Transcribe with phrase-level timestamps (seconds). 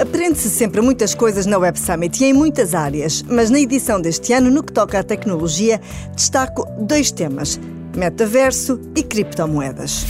[0.00, 4.32] Aprende-se sempre muitas coisas na Web Summit e em muitas áreas, mas na edição deste
[4.32, 5.78] ano, no que toca à tecnologia,
[6.16, 7.60] destaco dois temas:
[7.94, 10.06] metaverso e criptomoedas.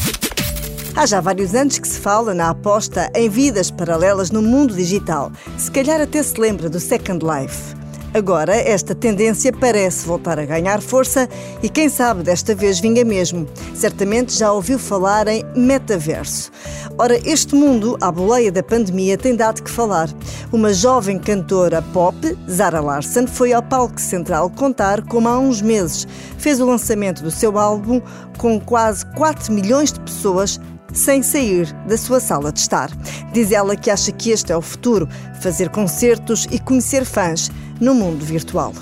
[0.94, 5.32] Há já vários anos que se fala na aposta em vidas paralelas no mundo digital.
[5.58, 7.79] Se calhar até se lembra do Second Life.
[8.12, 11.28] Agora, esta tendência parece voltar a ganhar força
[11.62, 13.46] e, quem sabe, desta vez vinga mesmo.
[13.72, 16.50] Certamente já ouviu falar em metaverso.
[16.98, 20.08] Ora, este mundo, à boleia da pandemia, tem dado que falar.
[20.52, 22.16] Uma jovem cantora pop,
[22.50, 26.06] Zara Larson, foi ao palco central contar como há uns meses
[26.40, 28.00] fez o lançamento do seu álbum
[28.38, 30.58] com quase 4 milhões de pessoas
[30.92, 32.90] sem sair da sua sala de estar.
[33.32, 35.08] Diz ela que acha que este é o futuro,
[35.40, 37.50] fazer concertos e conhecer fãs
[37.80, 38.72] no mundo virtual.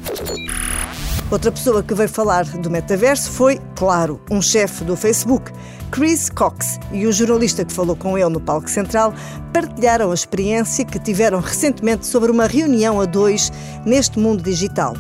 [1.30, 5.52] Outra pessoa que veio falar do metaverso foi, claro, um chefe do Facebook.
[5.91, 9.13] Chris Cox e o jornalista que falou com ele no palco central
[9.52, 13.52] partilharam a experiência que tiveram recentemente sobre uma reunião a dois
[13.85, 14.95] neste mundo digital.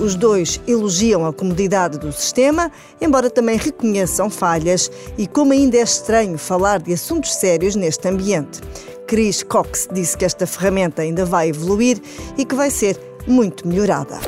[0.00, 5.82] Os dois elogiam a comodidade do sistema, embora também reconheçam falhas e como ainda é
[5.82, 8.60] estranho falar de assuntos sérios neste ambiente.
[9.06, 12.00] Chris Cox disse que esta ferramenta ainda vai evoluir
[12.38, 14.18] e que vai ser muito melhorada.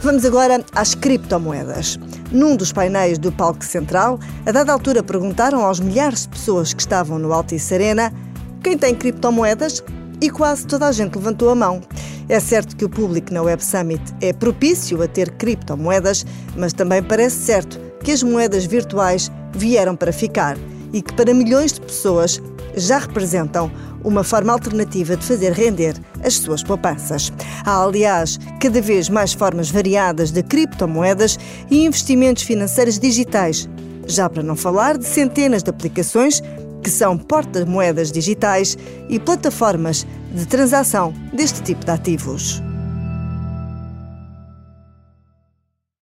[0.00, 1.98] Vamos agora às criptomoedas.
[2.32, 6.80] Num dos painéis do palco central, a dada altura perguntaram aos milhares de pessoas que
[6.80, 8.14] estavam no Altice Arena
[8.62, 9.84] quem tem criptomoedas
[10.20, 11.82] e quase toda a gente levantou a mão.
[12.28, 17.02] É certo que o público na Web Summit é propício a ter criptomoedas, mas também
[17.02, 20.58] parece certo que as moedas virtuais vieram para ficar
[20.92, 22.40] e que para milhões de pessoas
[22.76, 23.70] já representam
[24.04, 27.32] uma forma alternativa de fazer render as suas poupanças.
[27.64, 31.38] Há, aliás, cada vez mais formas variadas de criptomoedas
[31.70, 33.68] e investimentos financeiros digitais,
[34.06, 36.42] já para não falar de centenas de aplicações
[36.88, 38.78] que são porta-moedas digitais
[39.10, 42.62] e plataformas de transação deste tipo de ativos.